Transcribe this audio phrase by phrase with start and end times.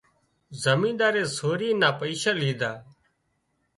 [0.63, 2.71] زمينۮارئي سوري نا پئيشا ليڌا